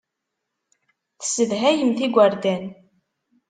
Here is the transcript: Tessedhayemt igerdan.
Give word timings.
Tessedhayemt 1.19 1.99
igerdan. 2.07 2.63